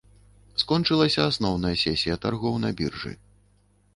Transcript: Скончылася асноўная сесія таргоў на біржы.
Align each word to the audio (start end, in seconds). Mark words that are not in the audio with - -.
Скончылася 0.61 1.21
асноўная 1.33 1.75
сесія 1.83 2.15
таргоў 2.25 2.57
на 2.65 2.69
біржы. 2.79 3.11